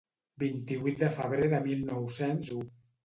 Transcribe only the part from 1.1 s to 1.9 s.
febrer de mil